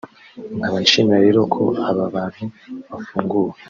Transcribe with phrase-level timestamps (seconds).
[0.57, 2.45] nkaba nshimira rero ko aba bantu
[2.89, 3.53] bafunguwe